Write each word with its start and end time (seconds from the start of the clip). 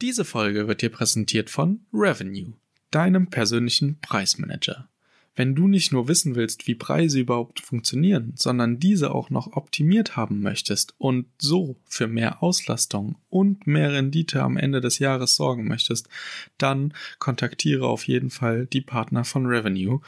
Diese 0.00 0.24
Folge 0.24 0.66
wird 0.66 0.80
dir 0.80 0.88
präsentiert 0.88 1.50
von 1.50 1.80
Revenue, 1.92 2.54
deinem 2.90 3.28
persönlichen 3.28 3.98
Preismanager. 4.00 4.88
Wenn 5.36 5.54
du 5.54 5.68
nicht 5.68 5.92
nur 5.92 6.08
wissen 6.08 6.36
willst, 6.36 6.66
wie 6.66 6.74
Preise 6.74 7.20
überhaupt 7.20 7.60
funktionieren, 7.60 8.32
sondern 8.34 8.78
diese 8.78 9.14
auch 9.14 9.28
noch 9.28 9.52
optimiert 9.52 10.16
haben 10.16 10.40
möchtest 10.40 10.94
und 10.96 11.26
so 11.38 11.76
für 11.86 12.08
mehr 12.08 12.42
Auslastung 12.42 13.16
und 13.28 13.66
mehr 13.66 13.92
Rendite 13.92 14.42
am 14.42 14.56
Ende 14.56 14.80
des 14.80 14.98
Jahres 15.00 15.36
sorgen 15.36 15.68
möchtest, 15.68 16.08
dann 16.56 16.94
kontaktiere 17.18 17.86
auf 17.86 18.08
jeden 18.08 18.30
Fall 18.30 18.66
die 18.66 18.80
Partner 18.80 19.24
von 19.24 19.44
Revenue. 19.44 20.00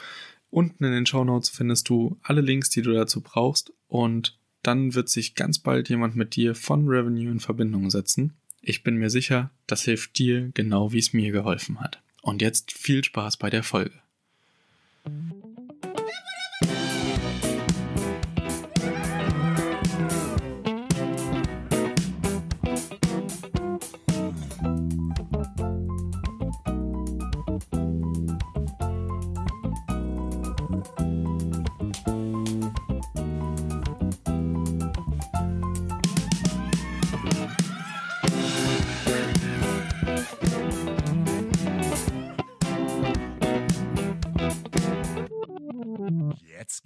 Unten 0.49 0.85
in 0.85 0.91
den 0.91 1.05
Show 1.05 1.23
Notes 1.23 1.49
findest 1.49 1.87
du 1.87 2.17
alle 2.23 2.41
Links, 2.41 2.71
die 2.71 2.81
du 2.81 2.93
dazu 2.93 3.21
brauchst 3.21 3.71
und 3.87 4.37
dann 4.63 4.95
wird 4.95 5.09
sich 5.09 5.35
ganz 5.35 5.59
bald 5.59 5.89
jemand 5.89 6.15
mit 6.15 6.35
dir 6.35 6.55
von 6.55 6.87
Revenue 6.87 7.31
in 7.31 7.39
Verbindung 7.39 7.91
setzen. 7.91 8.33
Ich 8.65 8.81
bin 8.81 8.95
mir 8.95 9.09
sicher, 9.09 9.51
das 9.67 9.83
hilft 9.83 10.17
dir 10.17 10.49
genau 10.53 10.93
wie 10.93 10.99
es 10.99 11.11
mir 11.11 11.33
geholfen 11.33 11.81
hat. 11.81 12.01
Und 12.21 12.41
jetzt 12.41 12.71
viel 12.71 13.03
Spaß 13.03 13.35
bei 13.35 13.49
der 13.49 13.61
Folge. 13.61 13.99
Jetzt 15.03 15.42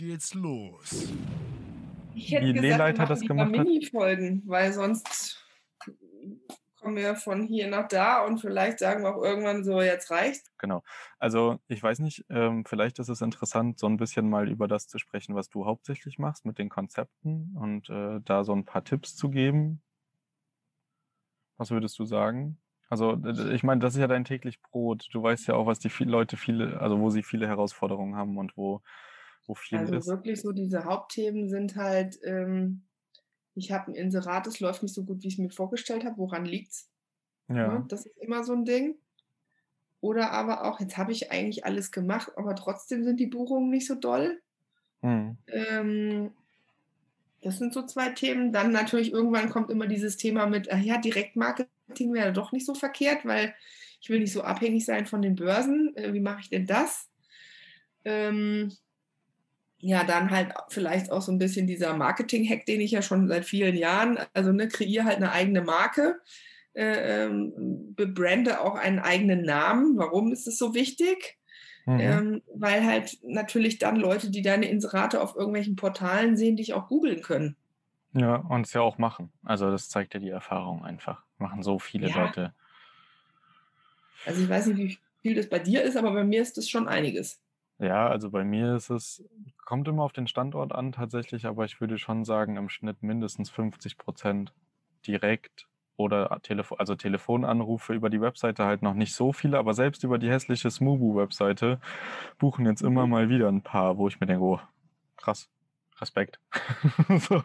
geht's 0.08 0.34
los. 0.34 1.12
Ich 2.16 2.32
hätte 2.32 2.46
Wie 2.46 2.54
gesagt, 2.54 2.62
Lehleiter 2.62 3.04
wir 3.04 3.08
das 3.08 3.22
gemacht? 3.22 3.52
Mini-Folgen, 3.52 4.42
weil 4.46 4.72
sonst 4.72 5.46
kommen 6.80 6.96
wir 6.96 7.16
von 7.16 7.44
hier 7.44 7.68
nach 7.68 7.90
da 7.90 8.26
und 8.26 8.40
vielleicht 8.40 8.80
sagen 8.80 9.04
wir 9.04 9.14
auch 9.14 9.22
irgendwann 9.22 9.66
so, 9.66 9.82
jetzt 9.82 10.10
reicht's. 10.10 10.50
Genau. 10.60 10.82
Also 11.20 11.60
ich 11.68 11.84
weiß 11.84 12.00
nicht, 12.00 12.26
ähm, 12.30 12.64
vielleicht 12.66 13.00
ist 13.00 13.10
es 13.10 13.20
interessant, 13.22 13.80
so 13.80 13.88
ein 13.88 13.98
bisschen 13.98 14.30
mal 14.30 14.50
über 14.50 14.70
das 14.70 14.88
zu 14.88 14.98
sprechen, 14.98 15.36
was 15.36 15.50
du 15.50 15.66
hauptsächlich 15.66 16.18
machst 16.20 16.46
mit 16.46 16.58
den 16.58 16.70
Konzepten 16.70 17.54
und 17.60 17.90
äh, 17.90 18.22
da 18.24 18.46
so 18.46 18.54
ein 18.54 18.64
paar 18.64 18.86
Tipps 18.86 19.14
zu 19.16 19.30
geben. 19.30 19.82
Was 21.58 21.70
würdest 21.70 22.00
du 22.00 22.06
sagen? 22.06 22.58
Also 22.88 23.18
ich 23.52 23.64
meine, 23.64 23.82
das 23.82 23.96
ist 23.96 24.00
ja 24.00 24.08
dein 24.08 24.24
täglich 24.24 24.62
Brot. 24.62 25.10
Du 25.12 25.22
weißt 25.22 25.48
ja 25.48 25.56
auch, 25.56 25.66
was 25.66 25.80
die 25.80 25.90
viel 25.90 26.08
Leute 26.08 26.38
viele, 26.38 26.80
also 26.80 26.98
wo 26.98 27.10
sie 27.10 27.24
viele 27.24 27.46
Herausforderungen 27.46 28.16
haben 28.16 28.38
und 28.38 28.56
wo, 28.56 28.82
wo 29.48 29.56
viel 29.56 29.80
Also 29.80 29.96
ist. 29.96 30.08
wirklich 30.08 30.42
so 30.42 30.52
diese 30.52 30.84
Hauptthemen 30.86 31.50
sind 31.50 31.76
halt, 31.76 32.20
ähm, 32.24 32.84
ich 33.56 33.72
habe 33.72 33.92
ein 33.92 33.96
Inserat, 33.96 34.46
das 34.46 34.60
läuft 34.60 34.84
nicht 34.84 34.94
so 34.94 35.04
gut, 35.04 35.24
wie 35.24 35.28
ich 35.28 35.34
es 35.36 35.40
mir 35.40 35.50
vorgestellt 35.50 36.06
habe. 36.06 36.18
Woran 36.18 36.46
liegt's? 36.46 36.90
Ne? 37.48 37.58
Ja. 37.58 37.86
Das 37.88 38.06
ist 38.06 38.18
immer 38.18 38.44
so 38.44 38.54
ein 38.54 38.66
Ding. 38.66 38.96
Oder 40.00 40.32
aber 40.32 40.66
auch, 40.66 40.80
jetzt 40.80 40.98
habe 40.98 41.12
ich 41.12 41.32
eigentlich 41.32 41.66
alles 41.66 41.92
gemacht, 41.92 42.32
aber 42.36 42.56
trotzdem 42.56 43.04
sind 43.04 43.20
die 43.20 43.26
Buchungen 43.26 43.70
nicht 43.70 43.88
so 43.88 43.96
doll. 43.96 44.40
Hm. 45.02 45.38
Ähm, 45.48 46.32
das 47.42 47.58
sind 47.58 47.74
so 47.74 47.84
zwei 47.84 48.10
Themen. 48.10 48.52
Dann 48.52 48.72
natürlich 48.72 49.12
irgendwann 49.12 49.50
kommt 49.50 49.72
immer 49.72 49.88
dieses 49.88 50.18
Thema 50.18 50.46
mit, 50.46 50.72
ach 50.72 50.80
ja, 50.80 51.00
Direktmarketing 51.00 52.14
wäre 52.14 52.34
doch 52.34 52.52
nicht 52.52 52.66
so 52.66 52.76
verkehrt, 52.76 53.26
weil 53.26 53.56
ich 54.02 54.10
will 54.10 54.20
nicht 54.20 54.34
so 54.34 54.44
abhängig 54.44 54.86
sein 54.86 55.06
von 55.08 55.22
den 55.22 55.36
Börsen. 55.36 55.96
Äh, 55.96 56.14
wie 56.14 56.20
mache 56.20 56.42
ich 56.42 56.50
denn 56.50 56.68
das? 56.68 57.10
Ähm, 58.06 58.72
ja, 59.80 60.04
dann 60.04 60.32
halt 60.32 60.54
vielleicht 60.70 61.12
auch 61.12 61.22
so 61.22 61.32
ein 61.32 61.38
bisschen 61.38 61.68
dieser 61.68 61.96
Marketing-Hack, 61.96 62.66
den 62.66 62.82
ich 62.82 62.92
ja 62.92 63.02
schon 63.02 63.28
seit 63.28 63.46
vielen 63.46 63.76
Jahren, 63.76 64.20
also 64.34 64.52
ne, 64.52 64.68
kreiere 64.68 65.06
halt 65.06 65.18
eine 65.18 65.32
eigene 65.32 65.62
Marke, 65.62 66.20
äh, 66.74 67.26
ähm, 67.26 67.94
bebrande 67.96 68.62
auch 68.62 68.76
einen 68.76 69.00
eigenen 69.00 69.44
Namen. 69.44 69.98
Warum 69.98 70.32
ist 70.32 70.48
es 70.48 70.58
so 70.58 70.74
wichtig? 70.74 71.38
Mhm. 71.86 72.00
Ähm, 72.00 72.42
weil 72.54 72.86
halt 72.86 73.18
natürlich 73.24 73.78
dann 73.78 73.96
Leute, 73.96 74.30
die 74.30 74.42
deine 74.42 74.70
Inserate 74.70 75.22
auf 75.22 75.36
irgendwelchen 75.36 75.76
Portalen 75.76 76.36
sehen, 76.36 76.58
dich 76.58 76.74
auch 76.74 76.88
googeln 76.88 77.22
können. 77.22 77.56
Ja, 78.14 78.36
und 78.36 78.66
es 78.66 78.74
ja 78.74 78.82
auch 78.82 78.98
machen. 78.98 79.32
Also 79.44 79.72
das 79.72 79.90
zeigt 79.90 80.14
ja 80.14 80.20
die 80.20 80.30
Erfahrung 80.30 80.84
einfach. 80.84 81.24
Machen 81.38 81.64
so 81.64 81.80
viele 81.80 82.10
Ja. 82.10 82.24
Leute. 82.26 82.54
Also 84.26 84.42
ich 84.42 84.50
weiß 84.50 84.68
nicht, 84.68 84.78
wie 84.78 84.98
viel 85.22 85.36
das 85.36 85.48
bei 85.48 85.60
dir 85.60 85.84
ist, 85.84 85.96
aber 85.96 86.12
bei 86.12 86.24
mir 86.24 86.42
ist 86.42 86.58
das 86.58 86.68
schon 86.68 86.88
einiges. 86.88 87.40
Ja, 87.80 88.08
also 88.08 88.32
bei 88.32 88.44
mir 88.44 88.76
ist 88.76 88.90
es, 88.90 89.24
kommt 89.66 89.88
immer 89.88 90.04
auf 90.04 90.14
den 90.14 90.28
Standort 90.28 90.74
an 90.74 90.92
tatsächlich, 90.94 91.46
aber 91.46 91.66
ich 91.66 91.80
würde 91.80 91.98
schon 92.00 92.26
sagen, 92.26 92.58
im 92.58 92.70
Schnitt 92.70 93.04
mindestens 93.04 93.50
50 93.52 93.98
Prozent 93.98 94.54
direkt 95.06 95.68
oder 95.96 96.40
Telefon, 96.42 96.80
also 96.80 96.96
Telefonanrufe 96.96 97.94
über 97.94 98.10
die 98.10 98.22
Webseite 98.22 98.66
halt 98.66 98.82
noch 98.82 98.94
nicht 98.96 99.14
so 99.14 99.32
viele, 99.32 99.58
aber 99.60 99.74
selbst 99.74 100.04
über 100.04 100.18
die 100.18 100.30
hässliche 100.30 100.72
Smubu-Webseite 100.72 101.80
buchen 102.40 102.66
jetzt 102.66 102.82
immer 102.82 103.06
Mhm. 103.06 103.12
mal 103.12 103.30
wieder 103.30 103.48
ein 103.48 103.62
paar, 103.62 103.98
wo 103.98 104.08
ich 104.08 104.20
mir 104.20 104.28
denke, 104.28 104.44
oh, 104.44 104.60
krass, 105.18 105.50
Respekt. 106.00 106.40
so, 107.20 107.44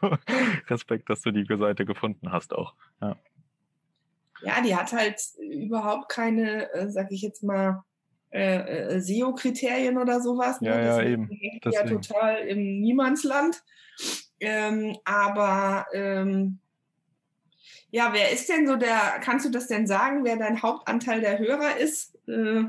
Respekt, 0.69 1.11
dass 1.11 1.23
du 1.23 1.31
die 1.31 1.47
Seite 1.57 1.85
gefunden 1.87 2.33
hast 2.33 2.55
auch. 2.55 2.75
Ja. 3.01 3.17
Ja, 4.43 4.61
die 4.61 4.75
hat 4.75 4.93
halt 4.93 5.21
überhaupt 5.39 6.09
keine, 6.11 6.71
äh, 6.73 6.91
sag 6.91 7.13
ich 7.13 7.23
jetzt 7.23 7.43
mal, 7.45 7.85
äh, 8.33 8.95
äh, 8.97 9.01
SEO-Kriterien 9.01 9.99
oder 9.99 10.21
sowas. 10.21 10.61
ne? 10.61 10.69
Ja, 10.71 10.81
ja, 10.81 10.97
Deswegen 10.99 11.13
eben. 11.13 11.61
die 11.65 11.71
Ja, 11.71 11.85
total 11.85 12.39
im 12.49 12.81
Niemandsland. 12.81 13.63
Ähm, 14.41 14.97
aber 15.05 15.87
ähm, 15.93 16.59
ja, 17.91 18.09
wer 18.13 18.33
ist 18.33 18.49
denn 18.49 18.67
so 18.67 18.77
der, 18.77 18.99
kannst 19.23 19.45
du 19.47 19.51
das 19.51 19.69
denn 19.69 19.87
sagen, 19.87 20.25
wer 20.25 20.37
dein 20.37 20.63
Hauptanteil 20.63 21.21
der 21.21 21.39
Hörer 21.39 21.77
ist, 21.77 22.15
äh, 22.27 22.65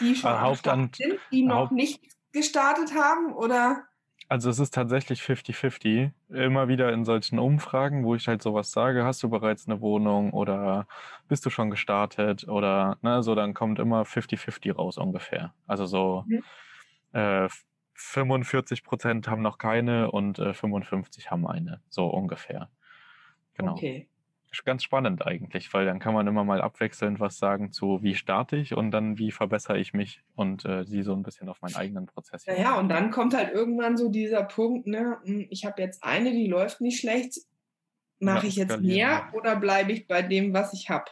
die 0.00 0.14
schon 0.16 0.32
Äh, 0.32 0.38
Hauptant- 0.38 0.96
sind, 0.96 1.18
die 1.30 1.42
noch 1.44 1.56
Haupt- 1.56 1.72
nicht 1.72 2.00
gestartet 2.32 2.94
haben? 2.94 3.32
Oder 3.32 3.84
Also 4.30 4.48
es 4.48 4.60
ist 4.60 4.72
tatsächlich 4.74 5.22
50-50. 5.22 6.12
Immer 6.28 6.68
wieder 6.68 6.92
in 6.92 7.04
solchen 7.04 7.40
Umfragen, 7.40 8.04
wo 8.04 8.14
ich 8.14 8.28
halt 8.28 8.42
sowas 8.42 8.70
sage, 8.70 9.04
hast 9.04 9.22
du 9.24 9.28
bereits 9.28 9.66
eine 9.66 9.80
Wohnung 9.80 10.32
oder 10.32 10.86
bist 11.26 11.44
du 11.46 11.50
schon 11.50 11.68
gestartet 11.70 12.46
oder 12.48 12.96
ne, 13.02 13.24
so, 13.24 13.34
dann 13.34 13.54
kommt 13.54 13.80
immer 13.80 14.04
50-50 14.06 14.72
raus 14.72 14.98
ungefähr. 14.98 15.52
Also 15.66 15.86
so 15.86 16.26
Mhm. 16.26 16.44
äh, 17.12 17.48
45 17.94 18.84
Prozent 18.84 19.28
haben 19.28 19.42
noch 19.42 19.58
keine 19.58 20.10
und 20.12 20.38
äh, 20.38 20.54
55 20.54 21.30
haben 21.30 21.46
eine, 21.46 21.82
so 21.90 22.06
ungefähr. 22.08 22.70
Genau. 23.54 23.74
okay. 23.78 24.09
Ganz 24.64 24.82
spannend 24.82 25.24
eigentlich, 25.26 25.72
weil 25.72 25.86
dann 25.86 26.00
kann 26.00 26.12
man 26.12 26.26
immer 26.26 26.42
mal 26.44 26.60
abwechselnd 26.60 27.20
was 27.20 27.38
sagen 27.38 27.70
zu, 27.72 28.02
wie 28.02 28.14
starte 28.16 28.56
ich 28.56 28.74
und 28.74 28.90
dann, 28.90 29.16
wie 29.16 29.30
verbessere 29.30 29.78
ich 29.78 29.94
mich 29.94 30.22
und 30.34 30.64
äh, 30.64 30.84
sie 30.84 31.02
so 31.02 31.14
ein 31.14 31.22
bisschen 31.22 31.48
auf 31.48 31.62
meinen 31.62 31.76
eigenen 31.76 32.06
Prozess. 32.06 32.46
Naja, 32.46 32.78
und 32.78 32.88
dann 32.88 33.10
kommt 33.12 33.32
halt 33.34 33.52
irgendwann 33.52 33.96
so 33.96 34.08
dieser 34.08 34.42
Punkt, 34.42 34.86
ne, 34.88 35.18
hm, 35.24 35.46
ich 35.50 35.64
habe 35.64 35.80
jetzt 35.80 36.02
eine, 36.02 36.32
die 36.32 36.48
läuft 36.48 36.80
nicht 36.80 36.98
schlecht. 37.00 37.38
Mache 38.18 38.42
Ja, 38.44 38.48
ich 38.48 38.56
jetzt 38.56 38.80
mehr 38.80 38.98
ja. 38.98 39.32
oder 39.32 39.56
bleibe 39.56 39.92
ich 39.92 40.06
bei 40.06 40.20
dem, 40.22 40.52
was 40.52 40.72
ich 40.74 40.90
habe? 40.90 41.04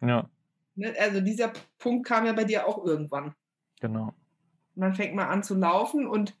Ja, 0.00 0.28
Ne? 0.74 0.94
Also 0.98 1.20
dieser 1.20 1.52
Punkt 1.78 2.06
kam 2.06 2.26
ja 2.26 2.32
bei 2.32 2.44
dir 2.44 2.66
auch 2.66 2.84
irgendwann. 2.84 3.34
genau. 3.80 4.14
Dann 4.74 4.94
fängt 4.94 5.14
man 5.14 5.28
an 5.28 5.42
zu 5.42 5.54
laufen 5.54 6.06
und 6.06 6.34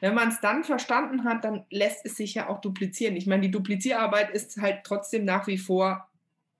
wenn 0.00 0.14
man 0.14 0.28
es 0.28 0.40
dann 0.40 0.64
verstanden 0.64 1.24
hat, 1.24 1.44
dann 1.44 1.64
lässt 1.70 2.04
es 2.06 2.16
sich 2.16 2.34
ja 2.34 2.48
auch 2.48 2.60
duplizieren. 2.60 3.16
Ich 3.16 3.26
meine, 3.26 3.42
die 3.42 3.50
Duplizierarbeit 3.50 4.30
ist 4.30 4.60
halt 4.60 4.84
trotzdem 4.84 5.24
nach 5.24 5.46
wie 5.46 5.58
vor 5.58 6.08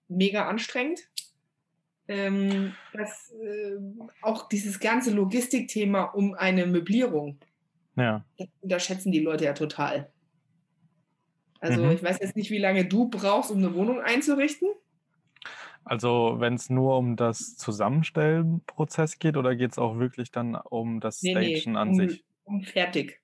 mega 0.08 0.48
anstrengend. 0.48 1.00
Ähm, 2.08 2.74
das, 2.94 3.32
äh, 3.32 3.76
auch 4.22 4.48
dieses 4.48 4.80
ganze 4.80 5.10
Logistikthema 5.12 6.04
um 6.04 6.34
eine 6.34 6.64
Möblierung, 6.66 7.38
Ja. 7.96 8.24
das 8.38 8.48
unterschätzen 8.62 9.12
die 9.12 9.20
Leute 9.20 9.44
ja 9.44 9.52
total. 9.52 10.10
Also 11.60 11.82
Mhm. 11.84 11.90
ich 11.92 12.02
weiß 12.02 12.18
jetzt 12.20 12.36
nicht, 12.36 12.50
wie 12.50 12.58
lange 12.58 12.84
du 12.86 13.08
brauchst, 13.08 13.50
um 13.50 13.58
eine 13.58 13.74
Wohnung 13.74 14.00
einzurichten. 14.00 14.68
Also 15.84 16.36
wenn 16.38 16.54
es 16.54 16.70
nur 16.70 16.96
um 16.96 17.16
das 17.16 17.56
Zusammenstellen-Prozess 17.56 19.18
geht 19.18 19.36
oder 19.36 19.54
geht 19.56 19.72
es 19.72 19.78
auch 19.78 19.98
wirklich 19.98 20.30
dann 20.30 20.54
um 20.54 21.00
das 21.00 21.22
Nee, 21.22 21.34
nee, 21.34 21.56
Stagen 21.60 21.76
an 21.76 21.88
um- 21.90 21.94
sich? 21.96 22.24
Um 22.44 22.62
fertig. 22.62 23.20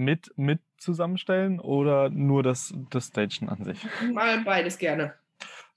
Mit, 0.00 0.32
mit 0.36 0.60
zusammenstellen 0.78 1.60
oder 1.60 2.08
nur 2.08 2.42
das, 2.42 2.72
das 2.88 3.08
Stagen 3.08 3.50
an 3.50 3.64
sich? 3.64 3.86
Mal 4.14 4.40
beides 4.44 4.78
gerne. 4.78 5.12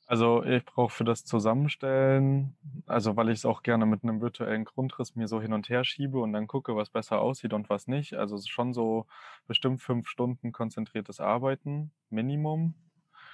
Also 0.06 0.46
ich 0.46 0.64
brauche 0.64 0.94
für 0.94 1.04
das 1.04 1.26
Zusammenstellen, 1.26 2.56
also 2.86 3.18
weil 3.18 3.28
ich 3.28 3.40
es 3.40 3.46
auch 3.46 3.64
gerne 3.64 3.86
mit 3.86 4.04
einem 4.04 4.22
virtuellen 4.22 4.64
Grundriss 4.64 5.18
mir 5.18 5.28
so 5.28 5.42
hin 5.42 5.52
und 5.52 5.68
her 5.68 5.84
schiebe 5.84 6.20
und 6.20 6.32
dann 6.32 6.48
gucke, 6.48 6.74
was 6.74 6.90
besser 6.90 7.20
aussieht 7.20 7.52
und 7.52 7.70
was 7.70 7.88
nicht. 7.88 8.14
Also 8.14 8.38
schon 8.48 8.74
so 8.74 9.08
bestimmt 9.46 9.82
fünf 9.82 10.08
Stunden 10.08 10.54
konzentriertes 10.54 11.20
Arbeiten, 11.20 11.92
Minimum. 12.10 12.76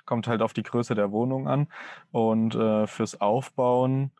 kommt 0.07 0.27
halt 0.27 0.41
auf 0.41 0.53
die 0.53 0.63
Größe 0.63 0.95
der 0.95 1.11
Wohnung 1.11 1.47
an. 1.47 1.67
Und 2.11 2.55
äh, 2.55 2.87
fürs 2.87 3.21
Aufbauen 3.21 4.11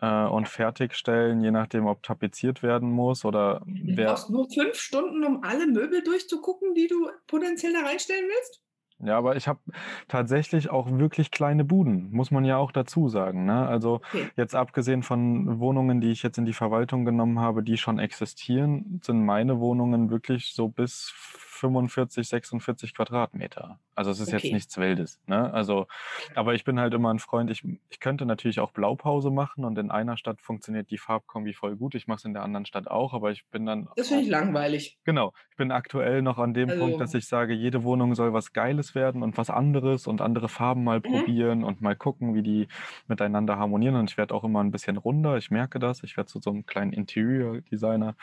äh, 0.00 0.24
und 0.26 0.48
Fertigstellen, 0.48 1.40
je 1.42 1.50
nachdem, 1.50 1.86
ob 1.86 2.02
tapeziert 2.02 2.62
werden 2.62 2.90
muss 2.90 3.24
oder 3.24 3.62
Du 3.66 3.94
wer. 3.96 4.04
brauchst 4.04 4.30
nur 4.30 4.48
fünf 4.50 4.76
Stunden, 4.80 5.22
um 5.22 5.44
alle 5.44 5.66
Möbel 5.66 6.02
durchzugucken, 6.02 6.74
die 6.74 6.86
du 6.86 7.08
potenziell 7.26 7.72
da 7.72 7.82
reinstellen 7.82 8.26
willst? 8.28 8.62
Ja, 9.00 9.18
aber 9.18 9.34
ich 9.36 9.48
habe 9.48 9.60
tatsächlich 10.08 10.70
auch 10.70 10.88
wirklich 10.88 11.30
kleine 11.32 11.64
Buden, 11.64 12.10
muss 12.12 12.30
man 12.30 12.44
ja 12.44 12.56
auch 12.58 12.70
dazu 12.70 13.08
sagen. 13.08 13.44
Ne? 13.44 13.66
Also 13.66 14.00
Okay. 14.14 14.30
jetzt 14.36 14.54
abgesehen 14.54 15.02
von 15.02 15.58
Wohnungen, 15.58 16.00
die 16.00 16.12
ich 16.12 16.22
jetzt 16.22 16.38
in 16.38 16.44
die 16.46 16.52
Verwaltung 16.52 17.04
genommen 17.04 17.40
habe, 17.40 17.62
die 17.64 17.76
schon 17.76 17.98
existieren, 17.98 19.00
sind 19.04 19.24
meine 19.24 19.58
Wohnungen 19.58 20.10
wirklich 20.10 20.54
so 20.54 20.68
bis 20.68 21.12
45, 21.54 22.28
46 22.28 22.94
Quadratmeter. 22.94 23.78
Also 23.94 24.10
es 24.10 24.20
ist 24.20 24.32
jetzt 24.32 24.44
Okay. 24.44 24.54
nichts 24.54 24.76
Wildes. 24.76 25.20
Ne? 25.26 25.52
Also, 25.52 25.86
aber 26.34 26.54
ich 26.54 26.64
bin 26.64 26.80
halt 26.80 26.94
immer 26.94 27.12
ein 27.12 27.18
Freund, 27.20 27.50
ich, 27.50 27.64
ich 27.90 28.00
könnte 28.00 28.26
natürlich 28.26 28.60
auch 28.60 28.72
Blaupause 28.72 29.30
machen 29.30 29.64
und 29.64 29.78
in 29.78 29.90
einer 29.90 30.16
Stadt 30.16 30.42
funktioniert 30.42 30.90
die 30.90 30.98
Farbkombi 30.98 31.54
voll 31.54 31.76
gut. 31.76 31.94
Ich 31.94 32.06
mache 32.06 32.18
es 32.18 32.24
in 32.24 32.34
der 32.34 32.42
anderen 32.42 32.66
Stadt 32.66 32.88
auch, 32.88 33.14
aber 33.14 33.30
ich 33.30 33.46
bin 33.46 33.66
dann 33.66 33.88
Das 33.96 34.08
finde 34.08 34.24
ich 34.24 34.28
langweilig. 34.30 34.98
Genau, 35.04 35.32
ich 35.50 35.56
bin 35.56 35.70
aktuell 35.70 36.22
noch 36.22 36.38
an 36.38 36.54
dem 36.54 36.68
Punkt, 36.68 37.00
dass 37.00 37.14
Also 37.14 37.18
ich 37.18 37.26
sage, 37.28 37.54
jede 37.54 37.84
Wohnung 37.84 38.14
soll 38.14 38.32
was 38.32 38.52
Geiles 38.52 38.94
werden 38.94 39.22
und 39.22 39.36
was 39.38 39.50
anderes 39.50 40.06
und 40.06 40.20
andere 40.20 40.48
Farben 40.48 40.82
mal 40.84 40.98
Mhm. 40.98 41.02
probieren 41.02 41.64
und 41.64 41.80
mal 41.80 41.94
gucken, 41.96 42.34
wie 42.34 42.42
die 42.42 42.68
miteinander 43.06 43.58
harmonieren. 43.58 43.96
Und 43.96 44.10
ich 44.10 44.16
werde 44.16 44.34
auch 44.34 44.44
immer 44.44 44.62
ein 44.62 44.70
bisschen 44.70 44.96
runder, 44.96 45.36
ich 45.36 45.50
merke 45.50 45.78
das. 45.78 46.02
Ich 46.02 46.16
werde 46.16 46.28
zu 46.28 46.40
so 46.40 46.50
einem 46.50 46.66
kleinen 46.66 46.92
Interior-Designer. 46.92 48.14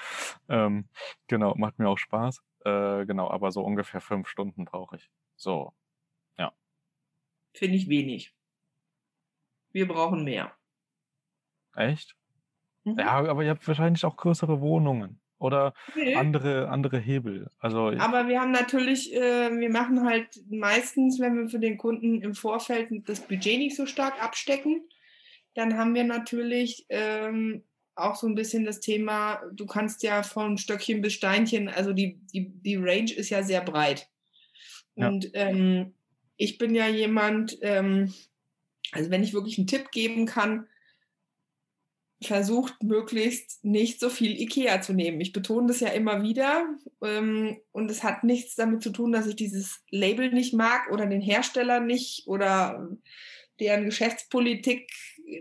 Ähm, 0.50 0.86
genau, 1.28 1.56
macht 1.56 1.80
mir 1.80 1.88
auch 1.90 1.98
Spaß. 1.98 2.42
Äh, 2.66 3.06
genau, 3.06 3.30
aber 3.30 3.52
so 3.52 3.62
ungefähr 3.64 4.02
fünf 4.02 4.28
Stunden 4.28 4.66
brauche 4.66 4.98
ich. 4.98 5.10
So, 5.36 5.74
ja. 6.38 6.54
finde 7.54 7.78
ich 7.78 7.90
wenig. 7.90 8.34
Wir 9.72 9.88
brauchen 9.88 10.24
mehr. 10.24 10.56
Echt? 11.76 12.16
Mhm. 12.84 13.00
Ja, 13.00 13.12
aber 13.30 13.44
ihr 13.44 13.52
habt 13.52 13.68
wahrscheinlich 13.68 14.06
auch 14.06 14.18
größere 14.18 14.62
Wohnungen 14.62 15.20
oder 15.40 15.74
Nee. 15.96 16.16
andere, 16.16 16.70
andere 16.70 17.00
Hebel. 17.00 17.50
Also, 17.60 17.88
Aber 17.98 18.28
wir 18.28 18.40
haben 18.42 18.52
natürlich, 18.52 19.14
äh, 19.16 19.52
wir 19.52 19.70
machen 19.70 20.06
halt 20.06 20.40
meistens, 20.50 21.20
wenn 21.20 21.36
wir 21.38 21.50
für 21.50 21.60
den 21.60 21.78
Kunden 21.78 22.22
im 22.22 22.36
Vorfeld 22.36 22.90
das 23.08 23.22
Budget 23.22 23.58
nicht 23.58 23.76
so 23.76 23.86
stark 23.86 24.22
abstecken, 24.24 24.88
dann 25.56 25.78
haben 25.78 25.96
wir 25.96 26.04
natürlich 26.04 26.86
ähm, 26.90 27.64
auch 27.96 28.16
so 28.16 28.28
ein 28.28 28.36
bisschen 28.36 28.66
das 28.66 28.80
Thema, 28.80 29.42
du 29.54 29.66
kannst 29.66 30.04
ja 30.04 30.24
von 30.24 30.58
Stöckchen 30.58 31.02
bis 31.02 31.14
Steinchen, 31.14 31.70
also 31.70 31.94
die, 31.94 32.20
die, 32.34 32.50
die 32.62 32.76
Range 32.76 33.12
ist 33.12 33.30
ja 33.30 33.44
sehr 33.44 33.62
breit. 33.62 34.10
Ja. 34.96 35.08
Und 35.08 35.30
ähm, 35.34 35.94
ich 36.38 36.58
bin 36.58 36.74
ja 36.74 36.88
jemand, 36.88 37.58
ähm, 37.62 38.14
also 38.92 39.10
wenn 39.10 39.24
ich 39.24 39.34
wirklich 39.34 39.58
einen 39.58 39.68
Tipp 39.68 39.92
geben 39.92 40.26
kann, 40.26 40.68
versucht 42.24 42.84
möglichst 42.84 43.64
nicht 43.64 44.00
so 44.00 44.10
viel 44.10 44.40
Ikea 44.40 44.82
zu 44.82 44.94
nehmen. 44.94 45.20
Ich 45.22 45.34
betone 45.34 45.68
das 45.68 45.80
ja 45.80 45.90
immer 45.90 46.22
wieder 46.22 46.66
ähm, 47.04 47.58
und 47.72 47.90
es 47.90 48.04
hat 48.04 48.24
nichts 48.24 48.56
damit 48.56 48.84
zu 48.84 48.92
tun, 48.92 49.12
dass 49.12 49.28
ich 49.28 49.36
dieses 49.36 49.84
Label 49.90 50.32
nicht 50.32 50.54
mag 50.54 50.92
oder 50.92 51.08
den 51.08 51.22
Hersteller 51.22 51.80
nicht 51.80 52.28
oder 52.28 52.90
deren 53.60 53.86
Geschäftspolitik 53.86 54.92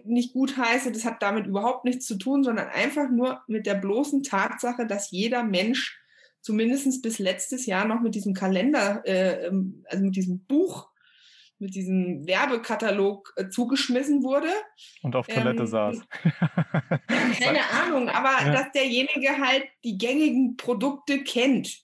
nicht 0.05 0.33
gut 0.33 0.57
heiße. 0.57 0.93
Das 0.93 1.05
hat 1.05 1.23
damit 1.23 1.47
überhaupt 1.47 1.85
nichts 1.85 2.07
zu 2.07 2.17
tun, 2.17 2.45
sondern 2.45 2.69
einfach 2.69 3.09
nur 3.11 3.43
mit 3.47 3.67
der 3.67 3.75
bloßen 3.75 4.23
Tatsache, 4.23 4.87
dass 4.87 5.11
jeder 5.11 5.43
Mensch 5.43 5.99
zumindest 6.41 7.03
bis 7.03 7.19
letztes 7.19 7.67
Jahr 7.67 7.85
noch 7.87 8.01
mit 8.01 8.15
diesem 8.15 8.35
Kalender, 8.35 9.03
äh, 9.05 9.47
ähm, 9.47 9.85
also 9.89 10.05
mit 10.05 10.17
diesem 10.17 10.41
Buch, 10.47 10.89
mit 11.59 11.75
diesem 11.75 12.27
Werbekatalog 12.27 13.35
äh, 13.37 13.49
zugeschmissen 13.51 14.23
wurde. 14.23 14.49
und 15.03 15.15
auf 15.15 15.27
Toilette 15.27 15.63
Ähm, 15.63 15.67
saß. 15.67 15.99
Keine 17.39 17.61
Ahnung, 17.83 18.09
aber 18.09 18.47
Ja. 18.47 18.53
dass 18.53 18.73
derjenige 18.73 19.39
halt 19.39 19.65
die 19.85 19.99
gängigen 19.99 20.57
Produkte 20.57 21.23
kennt. 21.23 21.83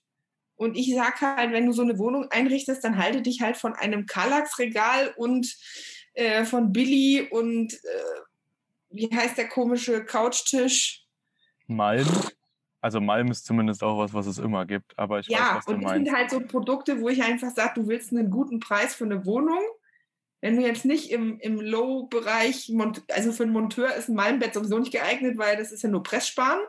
Und 0.55 0.75
ich 0.75 0.91
sag 0.95 1.21
halt, 1.21 1.51
wenn 1.51 1.67
du 1.67 1.71
so 1.71 1.83
eine 1.83 1.99
Wohnung 1.99 2.25
einrichtest, 2.31 2.83
dann 2.83 2.97
halte 2.97 3.21
dich 3.21 3.41
halt 3.41 3.57
von 3.57 3.73
einem 3.73 4.07
Kallax-Regal 4.07 5.13
und 5.15 5.55
äh, 6.17 6.45
von 6.45 6.73
Billy 6.73 7.27
und 7.29 7.73
äh, 7.73 7.77
wie 8.89 9.09
heißt 9.15 9.37
der 9.37 9.47
komische 9.47 10.03
Couchtisch? 10.03 11.05
Malm. 11.67 12.07
Also 12.81 12.99
Malm 13.01 13.29
ist 13.29 13.45
zumindest 13.45 13.83
auch 13.83 13.99
was, 13.99 14.13
was 14.13 14.25
es 14.25 14.37
immer 14.39 14.65
gibt, 14.65 14.97
aber 14.97 15.19
ich 15.19 15.29
weiß, 15.29 15.37
Ja, 15.37 15.55
was 15.57 15.65
du 15.65 15.73
und 15.73 15.81
das 15.83 15.91
meinst. 15.91 16.05
sind 16.07 16.17
halt 16.17 16.29
so 16.31 16.39
Produkte, 16.39 17.01
wo 17.01 17.09
ich 17.09 17.21
einfach 17.23 17.51
sage, 17.55 17.81
du 17.81 17.87
willst 17.87 18.11
einen 18.11 18.31
guten 18.31 18.59
Preis 18.59 18.95
für 18.95 19.03
eine 19.05 19.25
Wohnung. 19.25 19.61
Wenn 20.41 20.55
du 20.55 20.61
jetzt 20.63 20.85
nicht 20.85 21.11
im, 21.11 21.39
im 21.39 21.59
Low-Bereich, 21.59 22.71
also 23.11 23.31
für 23.31 23.43
einen 23.43 23.53
Monteur 23.53 23.93
ist 23.95 24.09
ein 24.09 24.15
Malmbett 24.15 24.53
sowieso 24.53 24.79
nicht 24.79 24.91
geeignet, 24.91 25.37
weil 25.37 25.57
das 25.57 25.71
ist 25.71 25.83
ja 25.83 25.89
nur 25.89 26.03
Presssparen. 26.03 26.61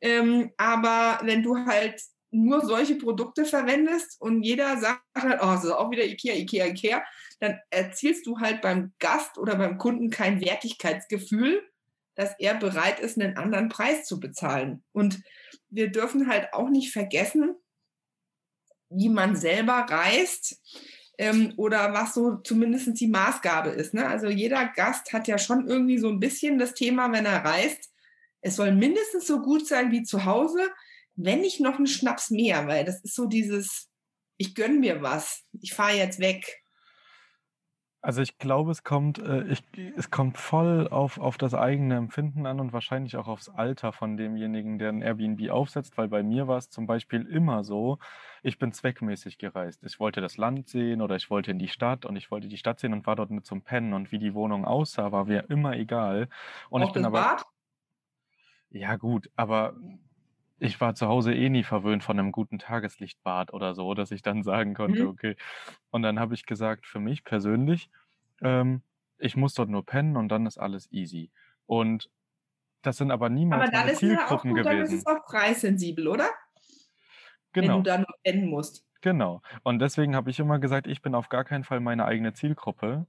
Ähm, 0.00 0.50
aber 0.56 1.20
wenn 1.22 1.42
du 1.42 1.56
halt 1.64 2.02
nur 2.32 2.64
solche 2.64 2.96
Produkte 2.96 3.44
verwendest 3.44 4.20
und 4.20 4.42
jeder 4.42 4.78
sagt 4.78 5.02
halt, 5.14 5.40
oh, 5.42 5.46
das 5.46 5.64
ist 5.64 5.70
auch 5.70 5.90
wieder 5.90 6.04
Ikea, 6.04 6.34
Ikea, 6.34 6.66
Ikea, 6.66 7.04
dann 7.40 7.58
erzielst 7.70 8.26
du 8.26 8.40
halt 8.40 8.62
beim 8.62 8.92
Gast 8.98 9.38
oder 9.38 9.56
beim 9.56 9.78
Kunden 9.78 10.10
kein 10.10 10.40
Wertigkeitsgefühl, 10.40 11.62
dass 12.14 12.34
er 12.38 12.54
bereit 12.54 13.00
ist, 13.00 13.20
einen 13.20 13.36
anderen 13.36 13.68
Preis 13.68 14.06
zu 14.06 14.18
bezahlen. 14.18 14.82
Und 14.92 15.22
wir 15.68 15.90
dürfen 15.90 16.28
halt 16.28 16.52
auch 16.52 16.70
nicht 16.70 16.92
vergessen, 16.92 17.54
wie 18.88 19.08
man 19.08 19.36
selber 19.36 19.86
reist 19.88 20.60
ähm, 21.18 21.52
oder 21.56 21.92
was 21.92 22.14
so 22.14 22.36
zumindest 22.36 22.98
die 22.98 23.08
Maßgabe 23.08 23.70
ist. 23.70 23.94
Ne? 23.94 24.06
Also 24.06 24.28
jeder 24.28 24.66
Gast 24.68 25.12
hat 25.12 25.28
ja 25.28 25.38
schon 25.38 25.68
irgendwie 25.68 25.98
so 25.98 26.08
ein 26.08 26.20
bisschen 26.20 26.58
das 26.58 26.74
Thema, 26.74 27.12
wenn 27.12 27.26
er 27.26 27.44
reist, 27.44 27.90
es 28.40 28.56
soll 28.56 28.72
mindestens 28.72 29.26
so 29.26 29.40
gut 29.40 29.66
sein 29.66 29.92
wie 29.92 30.02
zu 30.02 30.24
Hause, 30.24 30.68
wenn 31.14 31.40
nicht 31.40 31.60
noch 31.60 31.78
ein 31.78 31.86
Schnaps 31.86 32.30
mehr, 32.30 32.66
weil 32.66 32.84
das 32.84 33.00
ist 33.02 33.14
so 33.14 33.26
dieses, 33.26 33.88
ich 34.36 34.54
gönn 34.54 34.80
mir 34.80 35.02
was, 35.02 35.44
ich 35.60 35.74
fahre 35.74 35.96
jetzt 35.96 36.18
weg. 36.18 36.62
Also 38.04 38.20
ich 38.20 38.36
glaube, 38.38 38.72
es 38.72 38.82
kommt, 38.82 39.20
äh, 39.20 39.44
ich, 39.44 39.62
es 39.96 40.10
kommt 40.10 40.36
voll 40.36 40.88
auf, 40.88 41.18
auf 41.18 41.38
das 41.38 41.54
eigene 41.54 41.94
Empfinden 41.94 42.46
an 42.46 42.58
und 42.58 42.72
wahrscheinlich 42.72 43.16
auch 43.16 43.28
aufs 43.28 43.48
Alter 43.48 43.92
von 43.92 44.16
demjenigen, 44.16 44.80
der 44.80 44.88
ein 44.88 45.02
Airbnb 45.02 45.50
aufsetzt, 45.50 45.96
weil 45.96 46.08
bei 46.08 46.24
mir 46.24 46.48
war 46.48 46.58
es 46.58 46.68
zum 46.68 46.88
Beispiel 46.88 47.24
immer 47.24 47.62
so, 47.62 47.98
ich 48.42 48.58
bin 48.58 48.72
zweckmäßig 48.72 49.38
gereist. 49.38 49.84
Ich 49.84 50.00
wollte 50.00 50.20
das 50.20 50.36
Land 50.36 50.68
sehen 50.68 51.00
oder 51.00 51.14
ich 51.14 51.30
wollte 51.30 51.52
in 51.52 51.60
die 51.60 51.68
Stadt 51.68 52.04
und 52.04 52.16
ich 52.16 52.32
wollte 52.32 52.48
die 52.48 52.56
Stadt 52.58 52.80
sehen 52.80 52.92
und 52.92 53.06
war 53.06 53.14
dort 53.14 53.30
nur 53.30 53.44
zum 53.44 53.62
Pennen 53.62 53.92
und 53.94 54.10
wie 54.10 54.18
die 54.18 54.34
Wohnung 54.34 54.64
aussah, 54.64 55.12
war 55.12 55.26
mir 55.26 55.48
immer 55.48 55.76
egal. 55.76 56.28
Und 56.70 56.82
Auch 56.82 56.88
ich 56.88 56.92
bin 56.92 57.04
das 57.04 57.12
aber, 57.12 57.20
Bad? 57.20 57.46
ja 58.70 58.96
gut, 58.96 59.30
aber 59.36 59.76
ich 60.62 60.80
war 60.80 60.94
zu 60.94 61.08
Hause 61.08 61.34
eh 61.34 61.48
nie 61.50 61.64
verwöhnt 61.64 62.04
von 62.04 62.18
einem 62.18 62.32
guten 62.32 62.58
Tageslichtbad 62.58 63.52
oder 63.52 63.74
so, 63.74 63.94
dass 63.94 64.10
ich 64.12 64.22
dann 64.22 64.42
sagen 64.42 64.74
konnte, 64.74 65.02
Mhm. 65.02 65.08
okay. 65.08 65.36
Und 65.90 66.02
dann 66.02 66.20
habe 66.20 66.34
ich 66.34 66.46
gesagt, 66.46 66.86
für 66.86 67.00
mich 67.00 67.24
persönlich, 67.24 67.90
ähm, 68.42 68.82
ich 69.18 69.36
muss 69.36 69.54
dort 69.54 69.68
nur 69.70 69.84
pennen 69.84 70.16
und 70.16 70.28
dann 70.28 70.46
ist 70.46 70.58
alles 70.58 70.90
easy. 70.92 71.30
Und 71.66 72.10
das 72.82 72.96
sind 72.96 73.10
aber 73.10 73.28
niemals 73.28 73.68
Aber 73.68 73.78
meine 73.78 73.94
Zielgruppen 73.94 74.54
gut, 74.54 74.64
dann 74.64 74.78
ist 74.78 74.90
gewesen. 74.90 74.98
es 74.98 75.06
auch 75.06 75.24
preissensibel, 75.26 76.08
oder? 76.08 76.28
Wenn 77.52 77.62
Genau. 77.64 77.76
du 77.78 77.82
da 77.82 77.98
nur 77.98 78.06
enden 78.22 78.48
musst. 78.48 78.86
Genau. 79.02 79.42
Und 79.62 79.78
deswegen 79.80 80.14
habe 80.16 80.30
ich 80.30 80.38
immer 80.38 80.58
gesagt, 80.58 80.86
ich 80.86 81.02
bin 81.02 81.14
auf 81.14 81.28
gar 81.28 81.44
keinen 81.44 81.64
Fall 81.64 81.80
meine 81.80 82.04
eigene 82.04 82.32
Zielgruppe. 82.34 83.06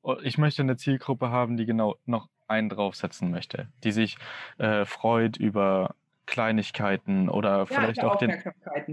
Und 0.00 0.22
Ich 0.24 0.38
möchte 0.38 0.62
eine 0.62 0.76
Zielgruppe 0.76 1.30
haben, 1.30 1.56
die 1.56 1.66
genau 1.66 1.96
noch 2.06 2.28
einen 2.48 2.68
draufsetzen 2.70 3.30
möchte, 3.30 3.68
die 3.84 3.92
sich 3.92 4.16
äh, 4.58 4.84
freut 4.86 5.36
über 5.36 5.94
Kleinigkeiten 6.28 7.28
oder 7.28 7.58
Ja, 7.58 7.66
vielleicht 7.66 8.04
auch 8.04 8.16
den 8.16 8.42